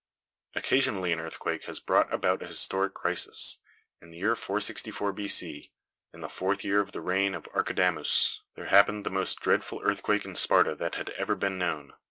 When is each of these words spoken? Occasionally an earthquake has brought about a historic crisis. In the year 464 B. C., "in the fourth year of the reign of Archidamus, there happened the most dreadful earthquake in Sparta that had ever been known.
Occasionally 0.55 1.13
an 1.13 1.19
earthquake 1.19 1.65
has 1.65 1.79
brought 1.79 2.11
about 2.11 2.41
a 2.41 2.47
historic 2.47 2.95
crisis. 2.95 3.59
In 4.01 4.09
the 4.09 4.17
year 4.17 4.35
464 4.35 5.11
B. 5.13 5.27
C., 5.27 5.73
"in 6.11 6.21
the 6.21 6.27
fourth 6.27 6.63
year 6.65 6.79
of 6.79 6.91
the 6.91 7.01
reign 7.01 7.35
of 7.35 7.43
Archidamus, 7.53 8.39
there 8.55 8.65
happened 8.65 9.05
the 9.05 9.11
most 9.11 9.39
dreadful 9.41 9.79
earthquake 9.83 10.25
in 10.25 10.33
Sparta 10.33 10.73
that 10.73 10.95
had 10.95 11.11
ever 11.11 11.35
been 11.35 11.59
known. 11.59 11.93